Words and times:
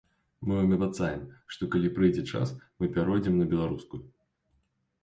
Мы 0.47 0.53
вам 0.59 0.71
абяцаем, 0.77 1.21
што 1.57 1.69
калі 1.75 1.93
прыйдзе 1.99 2.25
час, 2.35 2.55
мы 2.81 2.93
пяройдзем 2.97 3.35
на 3.43 3.51
беларускую. 3.55 4.03